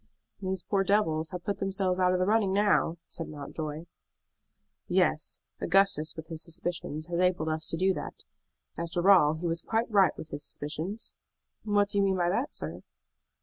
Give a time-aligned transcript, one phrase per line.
[0.41, 3.85] "These poor devils have put themselves out of the running now," said Mountjoy.
[4.87, 8.23] "Yes; Augustus with his suspicions has enabled us to do that.
[8.79, 11.13] After all, he was quite right with his suspicions."
[11.65, 12.81] "What do you mean by that, sir?"